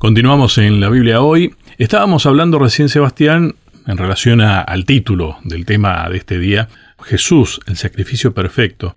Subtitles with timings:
[0.00, 1.54] Continuamos en la Biblia hoy.
[1.76, 3.56] Estábamos hablando recién, Sebastián,
[3.86, 6.70] en relación al título del tema de este día,
[7.02, 8.96] Jesús, el sacrificio perfecto.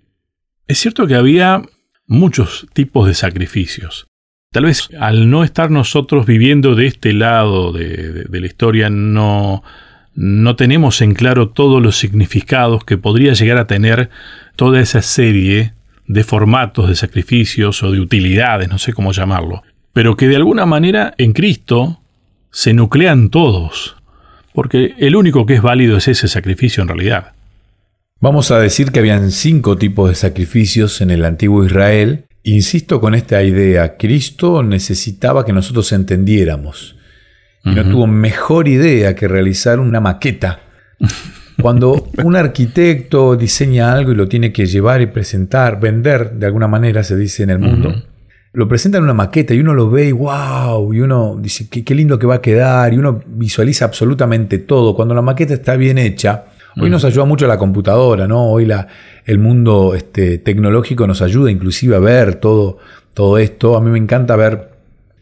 [0.66, 1.60] Es cierto que había
[2.06, 4.06] muchos tipos de sacrificios.
[4.50, 9.62] Tal vez al no estar nosotros viviendo de este lado de, la historia no,
[10.14, 14.08] no tenemos en claro todos los significados que podría llegar a tener
[14.56, 15.74] toda esa serie
[16.06, 20.66] de formatos de sacrificios o de utilidades, no sé cómo llamarlo, pero que de alguna
[20.66, 22.00] manera en Cristo
[22.50, 23.96] se nuclean todos,
[24.52, 27.32] porque el único que es válido es ese sacrificio en realidad.
[28.20, 32.24] Vamos a decir que habían cinco tipos de sacrificios en el antiguo Israel.
[32.42, 36.96] Insisto con esta idea, Cristo necesitaba que nosotros entendiéramos.
[37.64, 40.60] Y no tuvo mejor idea que realizar una maqueta.
[41.60, 46.68] Cuando un arquitecto diseña algo y lo tiene que llevar y presentar, vender de alguna
[46.68, 48.04] manera, se dice en el mundo,
[48.54, 51.84] lo presenta en una maqueta y uno lo ve y wow, y uno dice qué,
[51.84, 54.94] qué lindo que va a quedar, y uno visualiza absolutamente todo.
[54.94, 56.44] Cuando la maqueta está bien hecha,
[56.80, 58.50] Hoy nos ayuda mucho la computadora, ¿no?
[58.50, 58.88] Hoy la,
[59.24, 62.78] el mundo este, tecnológico nos ayuda inclusive a ver todo,
[63.12, 63.76] todo esto.
[63.76, 64.73] A mí me encanta ver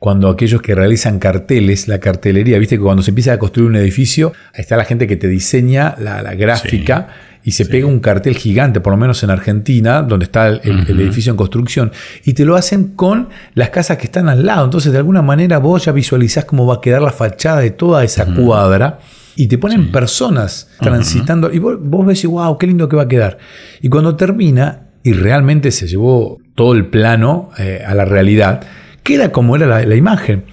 [0.03, 3.77] cuando aquellos que realizan carteles, la cartelería, viste que cuando se empieza a construir un
[3.77, 7.06] edificio, ahí está la gente que te diseña la, gráfica.
[7.44, 11.31] y se pega un cartel gigante, por lo menos en Argentina, donde está el, edificio
[11.31, 11.92] en construcción,
[12.25, 14.64] y te lo hacen con las casas que están al lado.
[14.64, 18.03] Entonces, de alguna manera, vos ya visualizás cómo va a quedar la fachada de toda
[18.03, 18.98] esa cuadra
[19.37, 23.09] y te ponen personas transitando y vos, ves y wow, qué lindo que va a
[23.09, 23.39] quedar.
[23.81, 28.62] Y cuando termina y realmente se llevó todo el plano eh, a la realidad,
[29.03, 30.45] queda como era la, imagen.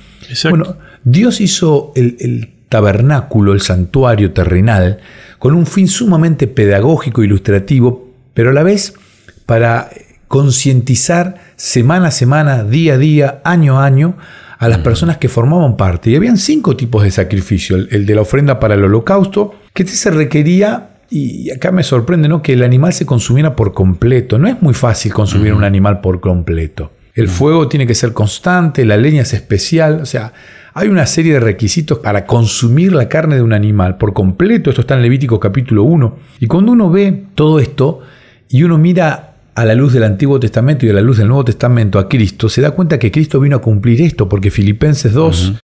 [0.49, 4.99] Bueno, Dios hizo el, tabernáculo, el santuario terrenal,
[5.39, 8.93] con un fin sumamente pedagógico, ilustrativo, pero a la vez
[9.47, 9.89] para
[10.27, 14.17] concientizar semana a semana, día a día, año a año,
[14.59, 16.11] a las personas que formaban parte.
[16.11, 17.77] Y habían cinco tipos de sacrificio.
[17.77, 22.27] El, de la ofrenda para el holocausto, que este se requería, y acá me sorprende,
[22.27, 22.43] ¿no?
[22.43, 24.37] que el animal se consumiera por completo.
[24.37, 26.91] No es muy fácil consumir un animal por completo.
[27.19, 30.31] El fuego tiene que ser constante, la leña es especial, o sea,
[30.73, 34.69] hay una serie de requisitos para consumir la carne de un animal por completo.
[34.69, 36.17] Esto está en Levítico capítulo 1.
[36.39, 37.99] Y cuando uno ve todo esto
[38.47, 41.43] y uno mira a la luz del Antiguo Testamento y a la luz del Nuevo
[41.43, 45.55] Testamento a Cristo, se da cuenta que Cristo vino a cumplir esto, porque Filipenses 2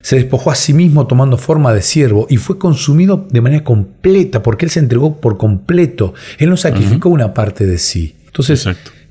[0.00, 4.42] se despojó a sí mismo tomando forma de siervo y fue consumido de manera completa,
[4.42, 6.12] porque Él se entregó por completo.
[6.38, 8.16] Él no sacrificó una parte de sí.
[8.26, 8.66] Entonces,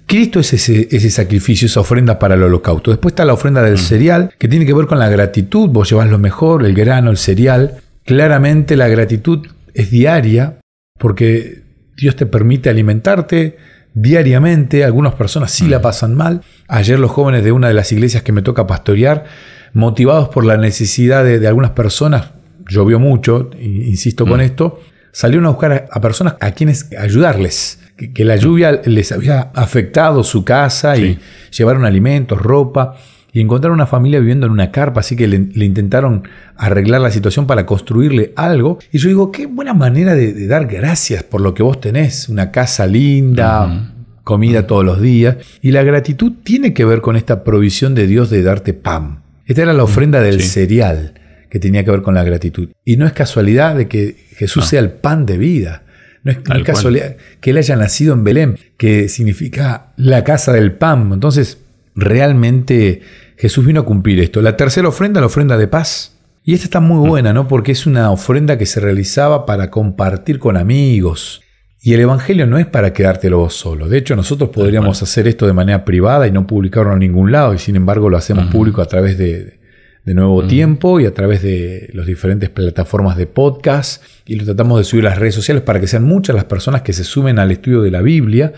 [0.05, 2.91] Cristo es ese, ese, sacrificio, esa ofrenda para el holocausto.
[2.91, 5.69] Después está la ofrenda del cereal, que tiene que ver con la gratitud.
[5.69, 7.77] Vos llevas lo mejor, el grano, el cereal.
[8.05, 10.59] Claramente la gratitud es diaria,
[10.99, 11.63] porque
[11.97, 13.57] Dios te permite alimentarte,
[13.93, 16.41] diariamente, algunas personas sí la pasan mal.
[16.67, 19.25] Ayer los jóvenes de una de las iglesias que me toca pastorear,
[19.73, 22.31] motivados por la necesidad de, algunas personas,
[22.67, 24.79] llovió mucho, insisto con esto,
[25.11, 27.79] salieron a buscar a, personas a quienes ayudarles,
[28.11, 31.19] que, la lluvia les había afectado su casa y
[31.51, 32.95] llevaron alimentos, ropa.
[33.35, 37.47] Y encontraron una familia viviendo en una carpa, así que le, intentaron arreglar la situación
[37.47, 38.77] para construirle algo.
[38.91, 42.29] Y yo digo, qué buena manera de, dar gracias por lo que vos tenés.
[42.29, 43.91] Una casa linda,
[44.23, 45.37] comida todos los días.
[45.63, 49.23] Y la gratitud tiene que ver con esta provisión de Dios de darte pan.
[49.47, 51.15] Esta era la ofrenda del cereal
[51.49, 52.69] que tenía que ver con la gratitud.
[52.85, 55.83] Y no es casualidad de que Jesús sea el pan de vida.
[56.23, 61.11] No es, casualidad que él haya nacido en Belén, que significa la casa del pan.
[61.11, 61.59] Entonces,
[61.95, 63.01] realmente
[63.37, 64.41] Jesús vino a cumplir esto.
[64.41, 66.17] La tercera ofrenda, la ofrenda de paz.
[66.45, 67.47] Y esta está muy buena, ¿no?
[67.47, 71.41] Porque es una ofrenda que se realizaba para compartir con amigos.
[71.81, 73.89] Y el Evangelio no es para quedártelo vos solo.
[73.89, 77.53] De hecho, nosotros podríamos hacer esto de manera privada y no publicarlo en ningún lado,
[77.53, 79.59] y sin embargo lo hacemos público a través de,
[80.05, 84.03] Nuevo Tiempo y a través de las diferentes plataformas de podcast.
[84.25, 86.81] Y lo tratamos de subir a las redes sociales para que sean muchas las personas
[86.81, 88.51] que se sumen al estudio de la Biblia,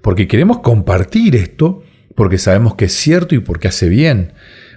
[0.00, 1.82] porque queremos compartir esto
[2.16, 4.32] porque sabemos que es cierto y porque hace bien.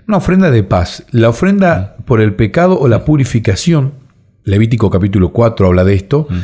[0.07, 1.05] Una ofrenda de paz.
[1.11, 2.03] La ofrenda mm.
[2.03, 3.93] por el pecado o la purificación,
[4.43, 6.27] Levítico capítulo 4 habla de esto.
[6.29, 6.39] Mm.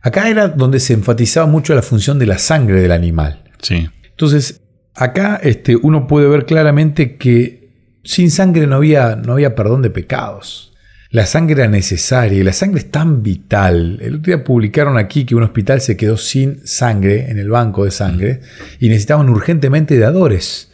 [0.00, 3.42] Acá era donde se enfatizaba mucho la función de la sangre del animal.
[3.60, 3.88] Sí.
[4.10, 4.62] Entonces,
[4.94, 7.61] acá este, uno puede ver claramente que
[8.04, 10.72] sin sangre no había, no había perdón de pecados.
[11.12, 13.98] La sangre era necesaria y la sangre es tan vital.
[14.00, 17.84] El otro día publicaron aquí que un hospital se quedó sin sangre en el banco
[17.84, 18.40] de sangre
[18.80, 20.70] y necesitaban urgentemente dadores.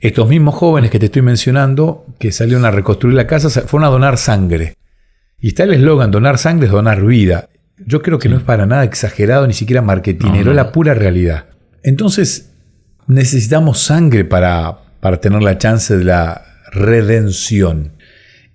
[0.00, 3.90] Estos mismos jóvenes que te estoy mencionando, que salieron a reconstruir la casa, fueron a
[3.90, 4.76] donar sangre.
[5.38, 7.50] Y está el eslogan, donar sangre es donar vida.
[7.76, 11.46] Yo creo que no es para nada exagerado, ni siquiera marketinero, es la pura realidad.
[11.82, 12.52] Entonces,
[13.06, 17.92] necesitamos sangre para, para tener la chance de la redención.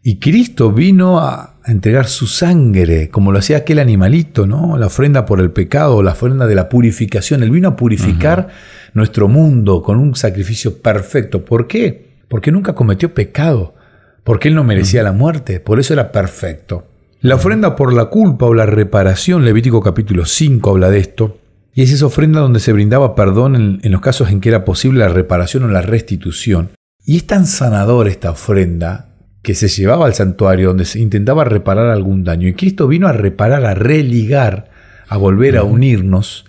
[0.03, 4.77] Y Cristo vino a entregar su sangre, como lo hacía aquel animalito, ¿no?
[4.77, 7.43] La ofrenda por el pecado, la ofrenda de la purificación.
[7.43, 8.47] Él vino a purificar
[8.93, 11.43] nuestro mundo con un sacrificio perfecto.
[11.43, 12.07] ¿Por qué?
[12.29, 13.75] Porque nunca cometió pecado,
[14.23, 16.87] porque él no merecía la muerte, por eso era perfecto.
[17.19, 21.37] La ofrenda por la culpa o la reparación, Levítico capítulo 5 habla de esto,
[21.73, 24.63] y es esa ofrenda donde se brindaba perdón en, en los casos en que era
[24.63, 26.69] posible la reparación o la restitución.
[27.09, 29.07] Y es tan sanador esta ofrenda
[29.41, 32.49] que se llevaba al santuario donde se intentaba reparar algún daño.
[32.49, 34.69] Y Cristo vino a reparar, a religar,
[35.07, 36.43] a volver a unirnos,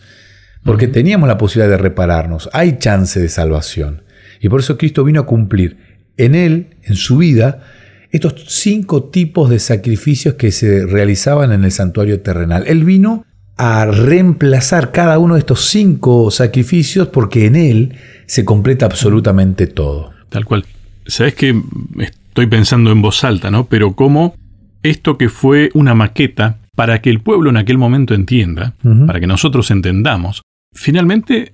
[0.64, 2.50] porque teníamos la posibilidad de repararnos.
[2.52, 4.02] Hay chance de salvación.
[4.40, 5.76] Y por eso Cristo vino a cumplir
[6.16, 7.62] en Él, en su vida,
[8.11, 12.64] estos cinco tipos de sacrificios que se realizaban en el santuario terrenal.
[12.66, 13.25] Él vino
[13.56, 17.94] a reemplazar cada uno de estos cinco sacrificios porque en Él
[18.26, 20.18] se completa absolutamente todo.
[20.28, 20.64] Tal cual.
[21.06, 21.60] Sabes que
[21.98, 23.64] estoy pensando en voz alta, ¿no?
[23.64, 24.34] Pero cómo
[24.82, 28.75] esto que fue una maqueta para que el pueblo en aquel momento entienda,
[29.06, 30.42] para que nosotros entendamos,
[30.72, 31.52] finalmente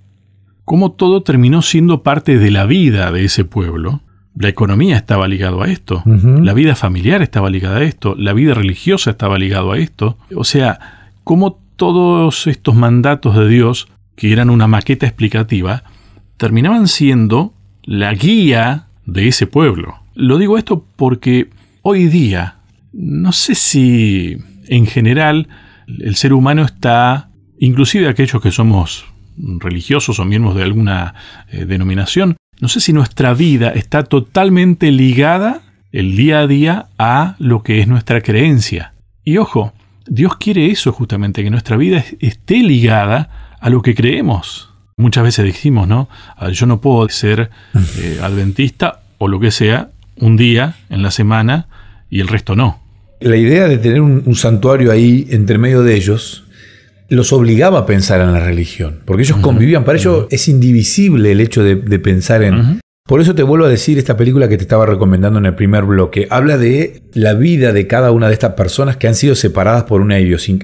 [0.64, 4.02] cómo todo terminó siendo parte de la vida de ese pueblo.
[4.36, 8.52] La economía estaba ligado a esto, la vida familiar estaba ligada a esto, la vida
[8.52, 10.18] religiosa estaba ligado a esto.
[10.34, 15.84] O sea, cómo todos estos mandatos de Dios, que eran una maqueta explicativa,
[16.36, 17.54] terminaban siendo
[17.84, 19.98] la guía de ese pueblo.
[20.14, 21.48] Lo digo esto porque
[21.82, 22.56] hoy día,
[22.92, 24.38] no sé si
[24.68, 25.48] en general
[25.86, 31.14] el ser humano está, inclusive aquellos que somos religiosos o miembros de alguna
[31.50, 37.36] eh, denominación, no sé si nuestra vida está totalmente ligada el día a día a
[37.38, 38.94] lo que es nuestra creencia.
[39.24, 39.72] Y ojo,
[40.06, 44.73] Dios quiere eso justamente, que nuestra vida esté ligada a lo que creemos.
[44.96, 46.08] Muchas veces dijimos, ¿no?
[46.36, 47.50] Ah, yo no puedo ser
[47.98, 51.66] eh, adventista o lo que sea un día en la semana
[52.10, 52.80] y el resto no.
[53.20, 56.44] La idea de tener un, santuario ahí entre medio de ellos
[57.08, 61.40] los obligaba a pensar en la religión, porque ellos convivían, para ellos es indivisible el
[61.40, 62.80] hecho de, pensar en...
[63.06, 65.84] Por eso te vuelvo a decir esta película que te estaba recomendando en el primer
[65.84, 66.26] bloque.
[66.30, 70.00] Habla de la vida de cada una de estas personas que han sido separadas por
[70.00, 70.16] una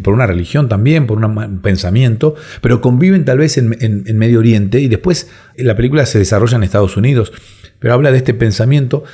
[0.02, 4.80] por una religión también, por un pensamiento, pero conviven tal vez en, en Medio Oriente
[4.80, 7.30] y después la película se desarrolla en Estados Unidos,
[7.78, 9.04] pero habla de este pensamiento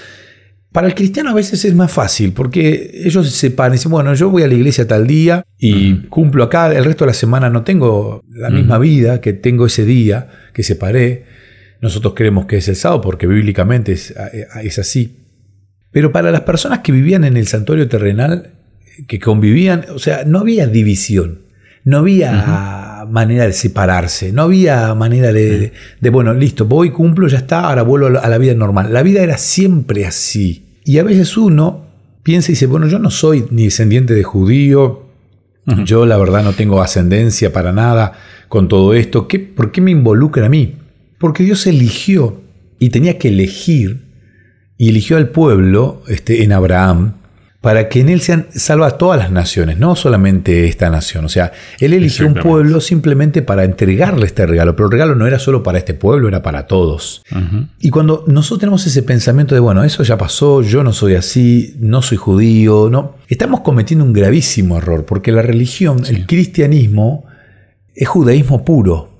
[0.77, 4.13] para el cristiano a veces es más fácil porque ellos se separan y dicen, bueno,
[4.13, 7.49] yo voy a la iglesia tal día y cumplo acá, el resto de la semana
[7.49, 11.25] no tengo la misma vida que tengo ese día que separé.
[11.81, 14.15] Nosotros creemos que es el sábado porque bíblicamente es,
[14.63, 15.19] es así.
[15.91, 18.53] Pero para las personas que vivían en el santuario terrenal,
[19.07, 21.43] que convivían, o sea, no había división,
[21.85, 27.39] no había manera de separarse, no había manera de, de, bueno, listo, voy, cumplo, ya
[27.39, 28.93] está, ahora vuelvo a la vida normal.
[28.93, 30.81] La vida era siempre así.
[30.85, 31.87] Y a veces uno
[32.23, 35.07] piensa y dice, bueno, yo no soy ni descendiente de judío,
[35.85, 38.13] yo la verdad no tengo ascendencia para nada
[38.49, 40.77] con todo esto, ¿Qué, ¿por qué me involucra a mí?
[41.19, 42.43] Porque Dios eligió
[42.79, 44.05] y tenía que elegir,
[44.79, 47.15] y eligió al pueblo este, en Abraham,
[47.67, 51.25] para que en él sean salvas todas las naciones, no solamente esta nación.
[51.25, 55.27] O sea, él eligió un pueblo simplemente para entregarle este regalo, pero el regalo no
[55.27, 57.25] era solo para este pueblo, era para todos.
[57.81, 61.75] Y cuando nosotros tenemos ese pensamiento de, bueno, eso ya pasó, yo no soy así,
[61.81, 67.25] no soy judío, no, estamos cometiendo un gravísimo error, porque la religión, el cristianismo,
[67.97, 69.16] es judaísmo puro.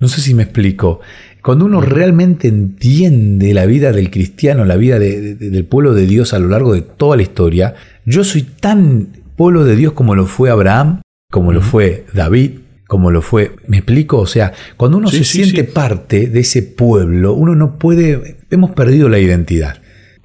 [0.00, 1.00] No sé si me explico.
[1.42, 6.38] Cuando uno realmente entiende la vida del cristiano, la vida del pueblo de Dios a
[6.38, 7.74] lo largo de toda la historia,
[8.04, 11.00] yo soy tan pueblo de Dios como lo fue Abraham,
[11.30, 12.52] como lo fue David,
[12.88, 14.18] como lo fue, ¿me explico?
[14.18, 19.08] O sea, cuando uno se siente parte de ese pueblo, uno no puede, hemos perdido
[19.08, 19.80] la identidad.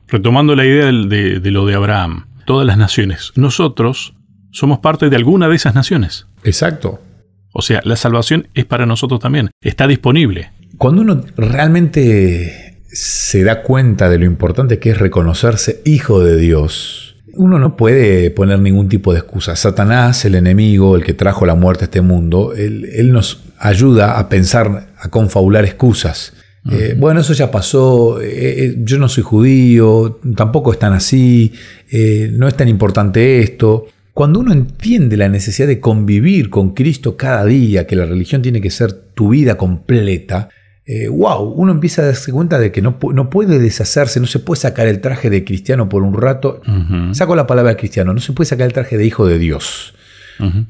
[0.08, 4.15] Retomando la idea de, de lo de Abraham, todas las naciones, nosotros
[4.51, 6.27] somos parte de alguna de esas naciones.
[6.44, 7.01] Exacto.
[7.53, 10.51] O sea, la salvación es para nosotros también, está disponible.
[10.77, 17.15] Cuando uno realmente se da cuenta de lo importante que es reconocerse hijo de Dios,
[17.36, 19.55] uno no puede poner ningún tipo de excusa.
[19.55, 24.29] Satanás, el enemigo, el que trajo la muerte a este mundo, él, nos ayuda a
[24.29, 26.33] pensar, a confabular excusas.
[26.72, 31.51] Eh, bueno, eso ya pasó, eh, eh, yo no soy judío, tampoco es tan así,
[32.31, 33.88] no es tan importante esto.
[34.13, 38.62] Cuando uno entiende la necesidad de convivir con Cristo cada día, que la religión tiene
[38.62, 40.50] que ser tu vida completa,
[41.12, 44.39] wow, eh, uno empieza a darse cuenta de que no, no, puede deshacerse, no se
[44.39, 46.62] puede sacar el traje de cristiano por un rato.
[47.13, 49.96] Saco la palabra cristiano, no se puede sacar el traje de hijo de Dios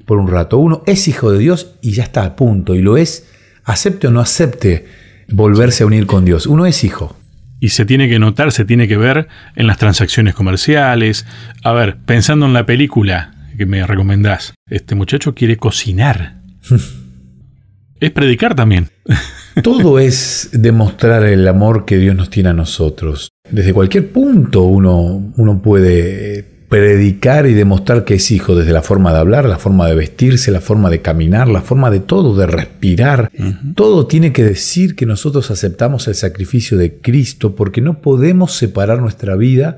[0.06, 0.58] por un rato.
[0.58, 3.28] Uno es hijo de Dios y ya está a punto, y lo es,
[3.66, 4.86] acepte o no acepte
[5.30, 6.48] volverse a unir con Dios.
[6.48, 7.18] Uno es hijo.
[7.60, 11.26] y se tiene que notar, se tiene que ver en las transacciones comerciales.
[11.64, 16.42] A ver, pensando en la película que me recomendás, este muchacho quiere cocinar.
[18.00, 18.90] es predicar también.
[19.64, 23.30] Todo es demostrar el amor que Dios nos tiene a nosotros.
[23.50, 29.14] Desde cualquier punto uno, uno puede predicar y demostrar que es hijo, desde la forma
[29.14, 32.48] de hablar, la forma de vestirse, la forma de caminar, la forma de todo, de
[32.48, 33.30] respirar.
[33.76, 39.02] Todo tiene que decir que nosotros aceptamos el sacrificio de Cristo porque no podemos separar
[39.02, 39.78] nuestra vida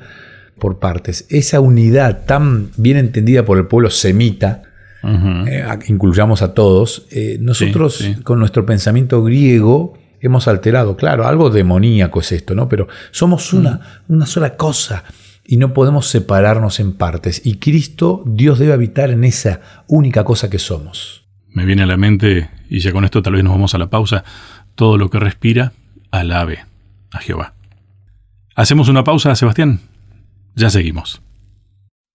[0.60, 1.26] por partes.
[1.30, 4.64] Esa unidad tan bien entendida por el pueblo semita,
[5.04, 12.20] eh, incluyamos a todos, eh, nosotros con nuestro pensamiento griego hemos alterado, claro, algo demoníaco
[12.22, 12.68] es esto, ¿no?
[12.68, 15.04] Pero somos una, una sola cosa
[15.46, 17.42] y no podemos separarnos en partes.
[17.46, 21.26] Y Cristo, Dios debe habitar en esa única cosa que somos.
[21.50, 23.90] Me viene a la mente, y ya con esto tal vez nos vamos a la
[23.90, 24.24] pausa,
[24.74, 25.74] todo lo que respira,
[26.12, 26.66] alabe
[27.12, 27.54] a Jehová.
[28.56, 29.80] Hacemos una pausa, Sebastián.
[30.56, 31.22] Ya seguimos.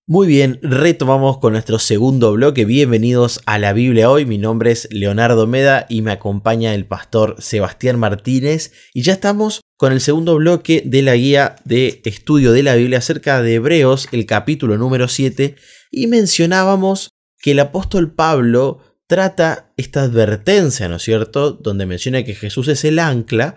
[0.06, 2.64] Muy bien, retomamos con nuestro segundo bloque.
[2.64, 4.24] Bienvenidos a la Biblia hoy.
[4.24, 8.72] Mi nombre es Leonardo Meda y me acompaña el pastor Sebastián Martínez.
[8.94, 12.98] Y ya estamos con el segundo bloque de la guía de estudio de la Biblia
[12.98, 15.56] acerca de Hebreos, el capítulo número 7.
[15.90, 21.52] Y mencionábamos que el apóstol Pablo trata esta advertencia, ¿no es cierto?
[21.52, 23.56] Donde menciona que Jesús es el ancla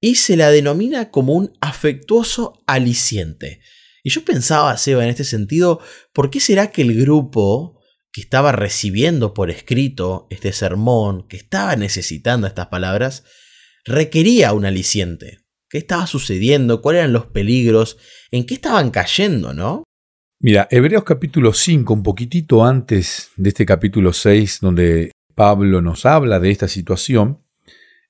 [0.00, 3.62] y se la denomina como un afectuoso aliciente.
[4.08, 5.80] Y yo pensaba, Seba, en este sentido,
[6.14, 7.78] ¿por qué será que el grupo
[8.10, 13.24] que estaba recibiendo por escrito este sermón, que estaba necesitando estas palabras,
[13.84, 15.40] requería un aliciente?
[15.68, 16.80] ¿Qué estaba sucediendo?
[16.80, 17.98] ¿Cuáles eran los peligros?
[18.30, 19.84] ¿En qué estaban cayendo, no?
[20.40, 26.40] Mira, Hebreos capítulo 5, un poquitito antes de este capítulo 6, donde Pablo nos habla
[26.40, 27.44] de esta situación,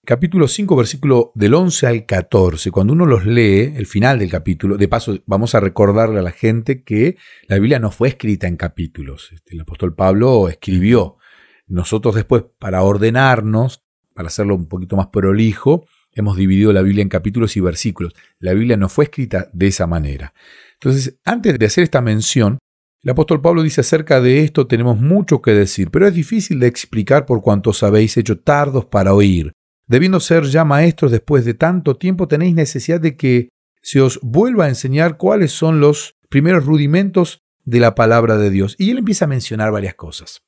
[0.09, 2.71] capítulo 5, versículo del 11 al 14.
[2.71, 6.31] Cuando uno los lee, el final del capítulo, de paso vamos a recordarle a la
[6.31, 9.29] gente que la Biblia no fue escrita en capítulos.
[9.35, 11.19] Este, el apóstol Pablo escribió.
[11.67, 13.85] Nosotros después, para ordenarnos,
[14.15, 18.15] para hacerlo un poquito más prolijo, hemos dividido la Biblia en capítulos y versículos.
[18.39, 20.33] La Biblia no fue escrita de esa manera.
[20.73, 22.57] Entonces, antes de hacer esta mención,
[23.03, 26.67] el apóstol Pablo dice acerca de esto tenemos mucho que decir, pero es difícil de
[26.67, 29.53] explicar por cuanto habéis hecho tardos para oír.
[29.89, 33.49] Debiendo ser ya maestros después de tanto tiempo, tenéis necesidad de que
[33.81, 38.77] se os vuelva a enseñar cuáles son los primeros rudimentos de la palabra de Dios.
[38.79, 40.43] Y él empieza a mencionar varias cosas.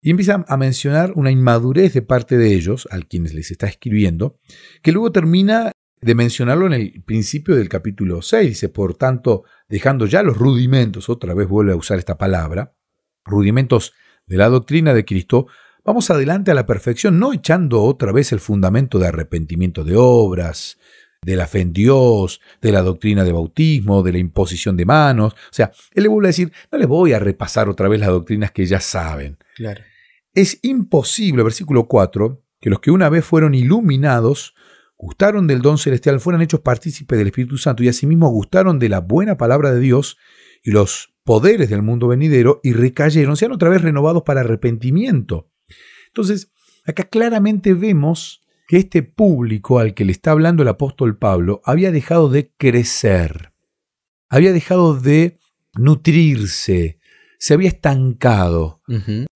[0.00, 4.38] Y empieza a mencionar una inmadurez de parte de ellos, al quienes les está escribiendo,
[4.82, 8.48] que luego termina de mencionarlo en el principio del capítulo 6.
[8.48, 12.74] Dice, por tanto, dejando ya los rudimentos, otra vez vuelve a usar esta palabra,
[13.24, 13.92] rudimentos
[14.26, 15.48] de la doctrina de Cristo,
[15.86, 20.78] Vamos adelante a la perfección, no echando otra vez el fundamento de arrepentimiento de obras,
[21.22, 25.34] de la fe en Dios, de la doctrina de bautismo, de la imposición de manos.
[25.34, 28.08] O sea, él le vuelve a decir, no les voy a repasar otra vez las
[28.08, 29.38] doctrinas que ya saben.
[29.54, 29.80] Claro.
[30.34, 34.56] Es imposible, versículo 4, que los que una vez fueron iluminados,
[34.98, 38.98] gustaron del don celestial, fueran hechos partícipes del Espíritu Santo y asimismo gustaron de la
[38.98, 40.18] buena palabra de Dios
[40.64, 45.52] y los poderes del mundo venidero y recayeron, sean otra vez renovados para arrepentimiento.
[46.16, 46.48] Entonces,
[46.86, 51.92] acá claramente vemos que este público al que le está hablando el apóstol Pablo había
[51.92, 53.52] dejado de crecer,
[54.30, 55.36] había dejado de
[55.74, 56.98] nutrirse,
[57.38, 58.80] se había estancado.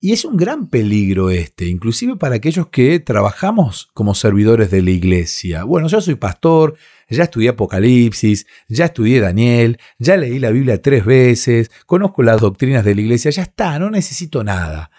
[0.01, 4.91] Y es un gran peligro este, inclusive para aquellos que trabajamos como servidores de la
[4.91, 5.65] iglesia.
[5.65, 6.77] Bueno, yo soy pastor,
[7.11, 12.87] ya estudié Apocalipsis, ya estudié Daniel, ya leí la Biblia tres veces, conozco las doctrinas
[12.87, 14.91] de la iglesia, ya está, no necesito nada.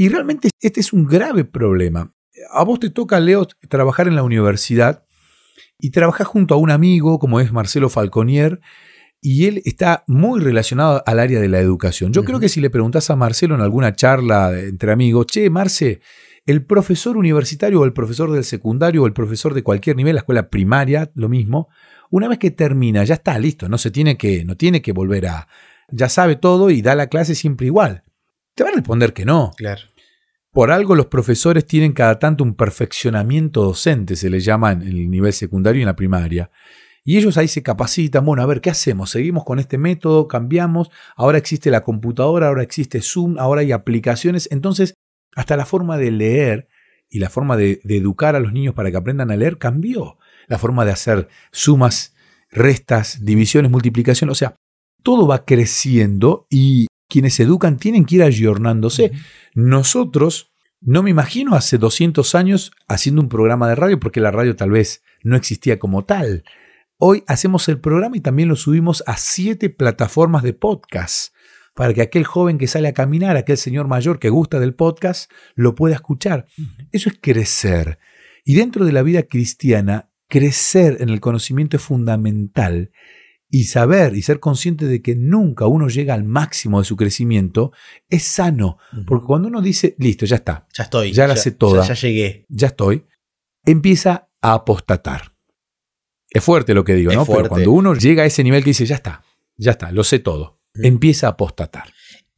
[0.00, 2.14] Y realmente este es un grave problema.
[2.52, 5.04] A vos te toca, Leo, trabajar en la universidad
[5.78, 8.62] y trabajas junto a un amigo como es Marcelo Falconier
[9.20, 12.14] y él está muy relacionado al área de la educación.
[12.14, 16.00] Yo creo que si le preguntas a Marcelo en alguna charla entre amigos, che, Marce,
[16.46, 20.20] el profesor universitario o el profesor del secundario o el profesor de cualquier nivel, la
[20.20, 21.68] escuela primaria, lo mismo,
[22.08, 25.26] una vez que termina, ya está listo, no se tiene que, no tiene que volver
[25.26, 25.46] a,
[25.90, 28.02] ya sabe todo y da la clase siempre igual.
[28.54, 29.52] Te va a responder que no.
[29.56, 29.89] Claro.
[30.52, 35.08] Por algo los profesores tienen cada tanto un perfeccionamiento docente, se le llama en el
[35.08, 36.50] nivel secundario y en la primaria.
[37.04, 39.10] Y ellos ahí se capacitan, bueno, a ver, ¿qué hacemos?
[39.10, 40.28] ¿Seguimos con este método?
[40.28, 40.90] ¿Cambiamos?
[41.16, 44.48] Ahora existe la computadora, ahora existe Zoom, ahora hay aplicaciones.
[44.50, 44.94] Entonces,
[45.34, 46.68] hasta la forma de leer
[47.08, 50.18] y la forma de, de educar a los niños para que aprendan a leer cambió.
[50.46, 52.14] La forma de hacer sumas,
[52.50, 54.32] restas, divisiones, multiplicaciones.
[54.32, 54.56] O sea,
[55.02, 59.12] todo va creciendo y quienes educan tienen que ir ayornándose.
[59.54, 64.56] Nosotros, no me imagino hace 200 años haciendo un programa de radio, porque la radio
[64.56, 66.44] tal vez no existía como tal.
[66.96, 71.34] Hoy hacemos el programa y también lo subimos a siete plataformas de podcast
[71.74, 75.30] para que aquel joven que sale a caminar, aquel señor mayor que gusta del podcast,
[75.54, 76.46] lo pueda escuchar.
[76.92, 77.98] Eso es crecer.
[78.44, 82.90] Y dentro de la vida cristiana, crecer en el conocimiento es fundamental
[83.50, 87.72] y saber y ser consciente de que nunca uno llega al máximo de su crecimiento
[88.08, 88.78] es sano.
[89.06, 90.66] Porque cuando uno dice, listo, ya está.
[90.72, 91.12] Ya estoy.
[91.12, 91.82] Ya la sé toda.
[91.82, 92.46] Ya, ya llegué.
[92.48, 93.04] Ya estoy.
[93.64, 95.34] Empieza a apostatar.
[96.30, 97.26] Es fuerte lo que digo, Es ¿no?
[97.26, 99.24] Pero cuando uno llega a ese nivel que dice, ya está,
[99.56, 101.92] ya está, lo sé todo, empieza a apostatar.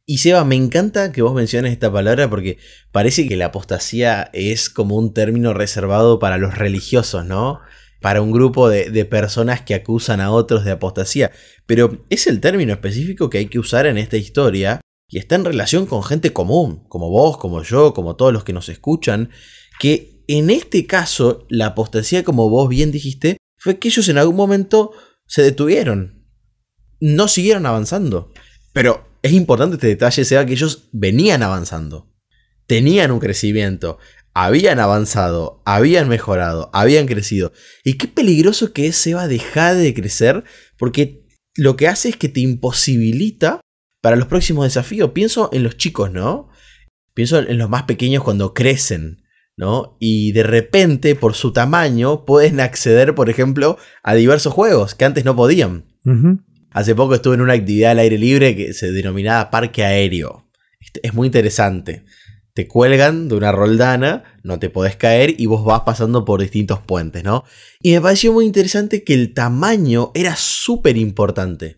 [0.05, 2.57] Y Seba, me encanta que vos menciones esta palabra porque
[2.91, 7.61] parece que la apostasía es como un término reservado para los religiosos, ¿no?
[8.03, 11.31] Para un grupo de, personas que acusan a otros de apostasía.
[11.65, 15.45] Pero es el término específico que hay que usar en esta historia y está en
[15.45, 19.29] relación con gente común, como vos, como yo, como todos los que nos escuchan,
[19.79, 24.35] que en este caso la apostasía, como vos bien dijiste, fue que ellos en algún
[24.35, 24.91] momento
[25.25, 26.27] se detuvieron.
[26.99, 28.33] No siguieron avanzando.
[28.73, 32.11] Pero es importante este detalle, Seba, que ellos venían avanzando.
[32.67, 33.97] Tenían un crecimiento.
[34.33, 37.51] Habían avanzado, habían mejorado, habían crecido.
[37.83, 40.43] Y qué peligroso que es, Seba, dejar de crecer,
[40.77, 41.23] porque
[41.55, 43.61] lo que hace es que te imposibilita
[44.01, 45.11] para los próximos desafíos.
[45.11, 46.49] Pienso en los chicos, ¿no?
[47.13, 49.21] Pienso en los más pequeños cuando crecen,
[49.55, 49.97] ¿no?
[49.99, 55.25] Y de repente, por su tamaño, pueden acceder, por ejemplo, a diversos juegos que antes
[55.25, 55.85] no podían.
[56.71, 60.49] Hace poco estuve en una actividad al aire libre que se denominaba parque aéreo.
[60.81, 62.03] Este- Es muy interesante.
[62.53, 66.79] Te cuelgan de una roldana, no te podés caer y vos vas pasando por distintos
[66.79, 67.45] puentes, ¿no?
[67.81, 71.77] Y me pareció muy interesante que el tamaño era súper importante.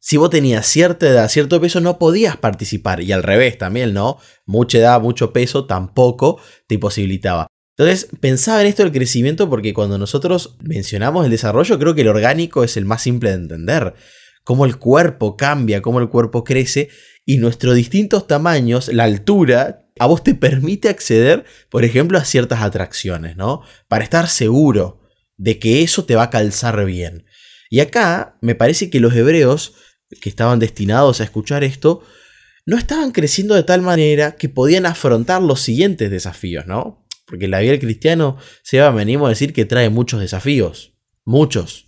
[0.00, 3.02] Si vos tenías cierta edad, cierto peso, no podías participar.
[3.02, 4.16] Y al revés también, ¿no?
[4.46, 7.48] Mucha edad, mucho peso, tampoco te imposibilitaba.
[7.76, 12.08] Entonces, pensaba en esto del crecimiento porque cuando nosotros mencionamos el desarrollo, creo que el
[12.08, 13.94] orgánico es el más simple de entender.
[14.42, 16.88] Cómo el cuerpo cambia, cómo el cuerpo crece
[17.26, 22.62] y nuestros distintos tamaños, la altura, a vos te permite acceder, por ejemplo, a ciertas
[22.62, 23.62] atracciones, ¿no?
[23.88, 25.00] Para estar seguro
[25.36, 27.26] de que eso te va a calzar bien.
[27.70, 29.74] Y acá me parece que los hebreos
[30.20, 32.02] que estaban destinados a escuchar esto,
[32.66, 37.06] no estaban creciendo de tal manera que podían afrontar los siguientes desafíos, ¿no?
[37.26, 41.86] Porque la vida del cristiano, Seba, venimos a decir que trae muchos desafíos, muchos.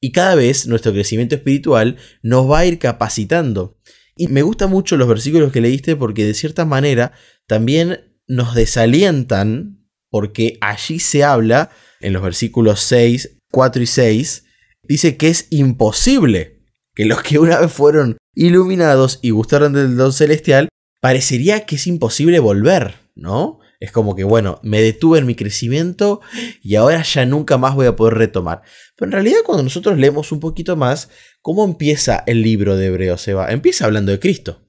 [0.00, 3.78] Y cada vez nuestro crecimiento espiritual nos va a ir capacitando.
[4.20, 7.12] Y me gustan mucho los versículos que leíste porque de cierta manera
[7.46, 14.44] también nos desalientan porque allí se habla en los versículos 6, 4 y 6,
[14.82, 20.12] dice que es imposible que los que una vez fueron iluminados y gustaron del don
[20.12, 20.68] celestial,
[21.00, 23.60] parecería que es imposible volver, ¿no?
[23.80, 26.20] Es como que, bueno, me detuve en mi crecimiento
[26.62, 28.60] y ahora ya nunca más voy a poder retomar.
[28.94, 31.08] Pero en realidad cuando nosotros leemos un poquito más,
[31.40, 33.50] ¿cómo empieza el libro de Hebreos, Seba?
[33.50, 34.68] Empieza hablando de Cristo.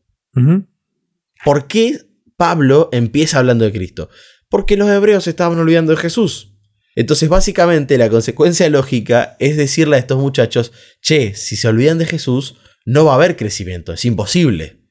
[1.43, 2.00] ¿Por qué
[2.38, 4.10] Pablo empieza hablando de Cristo?
[4.47, 6.56] Porque los hebreos estaban olvidando de Jesús.
[6.95, 10.71] Entonces, básicamente, la consecuencia lógica es decirle a estos muchachos,
[11.02, 14.82] che, si se olvidan de Jesús, no va a haber crecimiento, es imposible.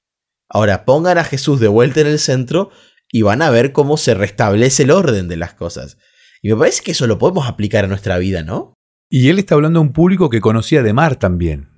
[0.48, 2.70] Ahora, pongan a Jesús de vuelta en el centro
[3.12, 5.98] y van a ver cómo se restablece el orden de las cosas.
[6.42, 8.74] Y me parece que eso lo podemos aplicar a nuestra vida, ¿no?
[9.08, 11.68] Y él está hablando a un público que conocía de mar también,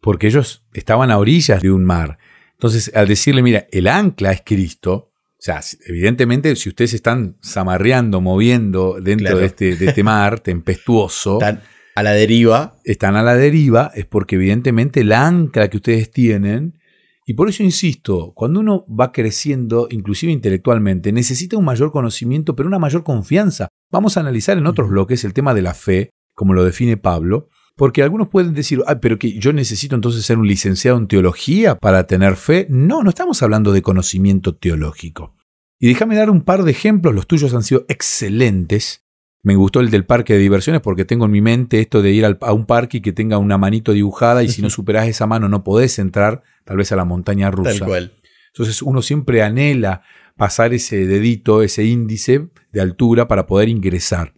[0.00, 2.18] porque ellos estaban a orillas de un mar.
[2.52, 8.20] Entonces, al decirle, mira, el ancla es Cristo, o sea, evidentemente, si ustedes están zamarreando,
[8.20, 9.38] moviendo dentro Claro.
[9.40, 11.62] de, este, de este mar tempestuoso, Están
[11.96, 12.76] a la deriva.
[12.84, 16.78] están a la deriva, es porque evidentemente el ancla que ustedes tienen,
[17.24, 22.68] y por eso insisto, cuando uno va creciendo, inclusive intelectualmente, necesita un mayor conocimiento, pero
[22.68, 23.68] una mayor confianza.
[23.90, 27.48] Vamos a analizar en otros bloques el tema de la fe, como lo define Pablo,
[27.76, 31.76] porque algunos pueden decir, ah, pero que yo necesito entonces ser un licenciado en teología
[31.76, 32.66] para tener fe.
[32.68, 35.36] No, no estamos hablando de conocimiento teológico.
[35.78, 39.01] Y déjame dar un par de ejemplos, los tuyos han sido excelentes.
[39.44, 42.24] Me gustó el del parque de diversiones porque tengo en mi mente esto de ir
[42.24, 45.26] al- a un parque y que tenga una manito dibujada y si no superás esa
[45.26, 47.70] mano no podés entrar tal vez a la montaña rusa.
[47.80, 48.12] Tal cual.
[48.52, 50.02] Entonces uno siempre anhela
[50.36, 54.32] pasar ese dedito, ese índice de altura para poder ingresar.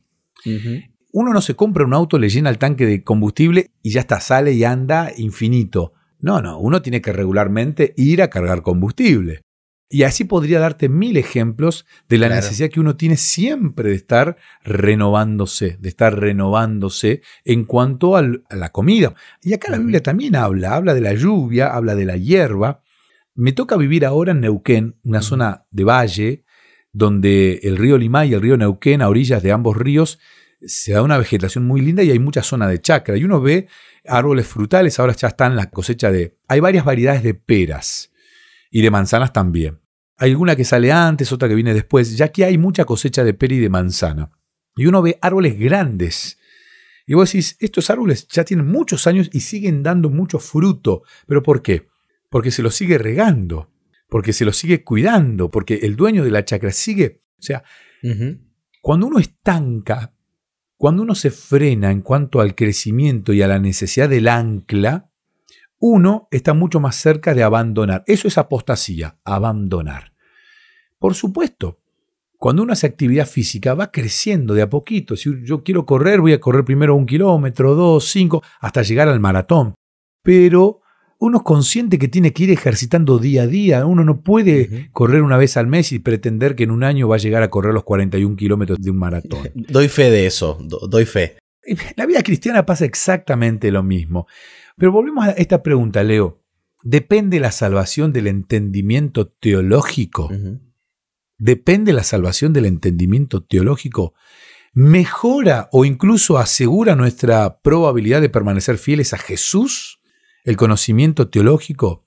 [1.13, 4.21] Uno no se compra un auto, le llena el tanque de combustible y ya está,
[4.21, 5.93] sale y anda infinito.
[6.19, 9.43] No, no, uno tiene que regularmente ir a cargar combustible.
[9.95, 12.43] Y así podría darte mil ejemplos de la Claro.
[12.43, 18.57] necesidad que uno tiene siempre de estar renovándose, de estar renovándose en cuanto al- a
[18.57, 19.15] la comida.
[19.41, 19.79] Y acá la.
[19.79, 22.83] Biblia también habla, habla de la lluvia, habla de la hierba.
[23.37, 26.45] Me toca vivir ahora en Neuquén, una zona de valle,
[26.93, 30.19] donde el río Limay y el río Neuquén, a orillas de ambos ríos,
[30.61, 33.17] se da una vegetación muy linda y hay mucha zona de chacra.
[33.17, 33.69] Y uno ve
[34.07, 36.37] árboles frutales, ahora ya están la cosecha de...
[36.49, 38.11] Hay varias variedades de peras
[38.73, 39.79] y de manzanas también.
[40.17, 43.35] Hay alguna que sale antes, otra que viene después, ya que hay mucha cosecha de
[43.35, 44.31] pera y de manzana.
[44.77, 46.39] Y uno ve árboles grandes.
[47.07, 51.03] Y vos decís, estos árboles ya tienen muchos años y siguen dando mucho fruto.
[51.27, 51.89] ¿Pero por qué?
[52.31, 53.71] Porque se los sigue regando,
[54.09, 57.23] porque se los sigue cuidando, porque el dueño de la chacra sigue...
[57.39, 57.63] O sea,
[58.81, 60.15] cuando uno estanca,
[60.77, 65.11] cuando uno se frena en cuanto al crecimiento y a la necesidad del ancla,
[65.87, 68.05] uno está mucho más cerca de abandonar.
[68.07, 70.15] Eso es apostasía, abandonar.
[70.99, 71.79] Por supuesto,
[72.39, 75.15] cuando uno hace actividad física va creciendo de a poquito.
[75.15, 79.21] Si yo quiero correr, voy a correr primero un kilómetro, dos, cinco, hasta llegar al
[79.21, 79.75] maratón.
[80.23, 80.81] Pero
[81.19, 83.85] uno es consciente que tiene que ir ejercitando día a día.
[83.85, 87.17] Uno no puede correr una vez al mes y pretender que en un año va
[87.17, 89.51] a llegar a correr los 41 kilómetros de un maratón.
[89.55, 91.37] Doy fe de eso, doy fe.
[91.97, 94.27] La vida cristiana pasa exactamente lo mismo.
[94.77, 96.43] Pero volvemos a esta pregunta, Leo.
[96.83, 100.31] ¿Depende la salvación del entendimiento teológico?
[101.39, 104.15] ¿Depende la salvación del entendimiento teológico?
[104.73, 110.01] ¿Mejora o incluso asegura nuestra probabilidad de permanecer fieles a Jesús?
[110.45, 112.07] ¿El conocimiento teológico?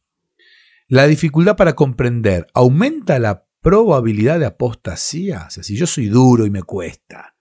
[0.88, 5.46] ¿La dificultad para comprender aumenta la probabilidad de apostasía?
[5.48, 7.36] O sea, si yo soy duro y me cuesta,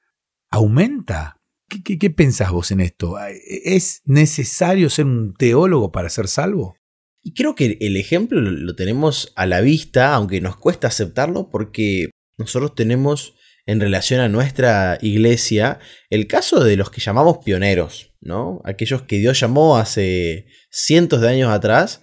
[0.50, 1.35] ¿aumenta?
[1.68, 3.16] ¿Qué, pensás vos en esto?
[3.18, 6.76] ¿Es necesario ser un teólogo para ser salvo?
[7.22, 12.10] Y creo que el ejemplo lo tenemos a la vista, aunque nos cuesta aceptarlo, porque
[12.38, 13.34] nosotros tenemos
[13.66, 18.60] en relación a nuestra iglesia el caso de los que llamamos pioneros, ¿no?
[18.64, 22.00] Aquellos que Dios llamó hace cientos de años atrás,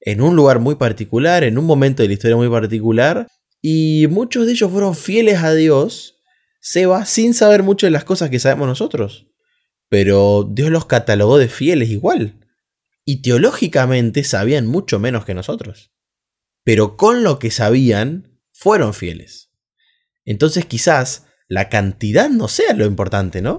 [0.00, 3.28] en un lugar muy particular, en un momento de la historia muy particular,
[3.60, 6.21] y muchos de ellos fueron fieles a Dios
[6.62, 9.26] se va sin saber mucho de las cosas que sabemos nosotros.
[9.88, 12.38] Pero Dios los catalogó de fieles igual.
[13.04, 15.92] Y teológicamente sabían mucho menos que nosotros.
[16.62, 19.50] Pero con lo que sabían, fueron fieles.
[20.24, 23.58] Entonces quizás la cantidad no sea lo importante, ¿no?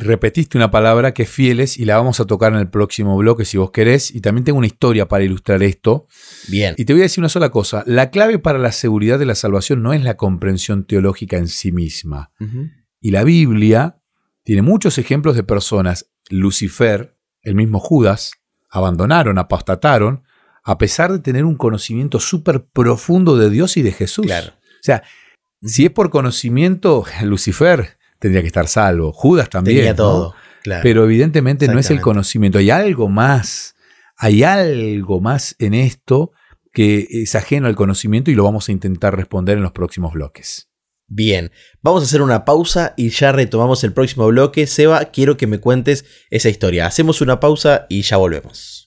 [0.00, 3.44] Repetiste una palabra que es fieles y la vamos a tocar en el próximo bloque
[3.44, 4.14] si vos querés.
[4.14, 6.06] Y también tengo una historia para ilustrar esto.
[6.48, 6.74] Bien.
[6.76, 7.84] Y te voy a decir una sola cosa.
[7.86, 11.72] La clave para la seguridad de la salvación no es la comprensión teológica en sí
[11.72, 12.32] misma.
[13.00, 14.00] Y la Biblia
[14.42, 18.32] tiene muchos ejemplos de personas, Lucifer, el mismo Judas,
[18.68, 20.24] abandonaron, apostataron,
[20.64, 24.26] a pesar de tener un conocimiento súper profundo de Dios y de Jesús.
[24.26, 24.52] Claro.
[24.52, 25.02] O sea,
[25.62, 29.12] si es por conocimiento, Lucifer tendría que estar salvo.
[29.12, 29.78] Judas también.
[29.78, 30.34] Tenía todo.
[30.82, 32.58] Pero evidentemente no es el conocimiento.
[32.58, 33.74] Hay algo más.
[34.16, 36.32] Hay algo más en esto
[36.72, 40.68] que es ajeno al conocimiento y lo vamos a intentar responder en los próximos bloques.
[41.08, 41.50] Bien,
[41.82, 44.68] vamos a hacer una pausa y ya retomamos el próximo bloque.
[44.68, 46.86] Seba, quiero que me cuentes esa historia.
[46.86, 48.79] Hacemos una pausa y ya volvemos.